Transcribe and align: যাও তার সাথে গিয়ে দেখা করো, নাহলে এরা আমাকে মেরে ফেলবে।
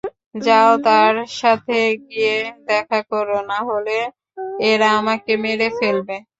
যাও 0.45 0.71
তার 0.85 1.15
সাথে 1.39 1.77
গিয়ে 2.03 2.35
দেখা 2.67 2.99
করো, 3.11 3.37
নাহলে 3.49 3.97
এরা 4.63 4.87
আমাকে 4.99 5.31
মেরে 5.43 5.67
ফেলবে। 5.77 6.15